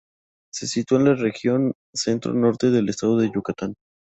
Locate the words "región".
1.13-1.73